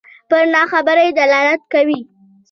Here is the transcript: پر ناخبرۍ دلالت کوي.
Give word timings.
پر 0.29 0.43
ناخبرۍ 0.53 1.07
دلالت 1.19 1.61
کوي. 1.73 1.99